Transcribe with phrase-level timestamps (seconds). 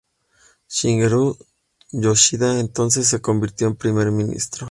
[0.67, 1.37] Shigeru
[1.93, 4.59] Yoshida entonces se convirtió en primer ministro.